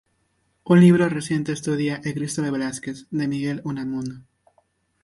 [0.63, 4.23] Un libro reciente estudia "El Cristo de Velázquez" de Miguel de Unamuno.